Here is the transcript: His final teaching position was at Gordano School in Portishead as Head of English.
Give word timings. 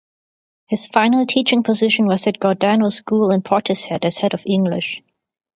His 0.65 0.87
final 0.87 1.27
teaching 1.27 1.61
position 1.61 2.07
was 2.07 2.25
at 2.25 2.39
Gordano 2.39 2.89
School 2.91 3.29
in 3.29 3.43
Portishead 3.43 4.03
as 4.03 4.17
Head 4.17 4.33
of 4.33 4.41
English. 4.47 5.03